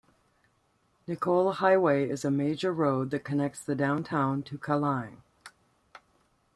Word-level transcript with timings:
Nicoll 1.07 1.53
Highway 1.57 2.09
is 2.09 2.25
a 2.25 2.31
major 2.31 2.73
road 2.73 3.11
that 3.11 3.23
connects 3.23 3.63
the 3.63 3.75
downtown 3.75 4.41
to 4.41 4.57
Kallang. 4.57 5.17